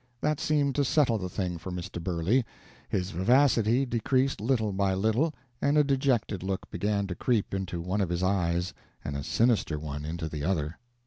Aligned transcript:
That 0.19 0.39
seemed 0.39 0.73
to 0.77 0.83
settle 0.83 1.19
the 1.19 1.29
thing 1.29 1.59
for 1.59 1.71
Mr. 1.71 2.03
Burley; 2.03 2.43
his 2.89 3.11
vivacity 3.11 3.85
decreased 3.85 4.41
little 4.41 4.73
by 4.73 4.95
little, 4.95 5.31
and 5.61 5.77
a 5.77 5.83
dejected 5.83 6.41
look 6.41 6.67
began 6.71 7.05
to 7.05 7.13
creep 7.13 7.53
into 7.53 7.79
one 7.81 8.01
of 8.01 8.09
his 8.09 8.23
eyes 8.23 8.73
and 9.05 9.15
a 9.15 9.23
sinister 9.23 9.77
one 9.77 10.03
into 10.03 10.27
the 10.27 10.43
other. 10.43 10.79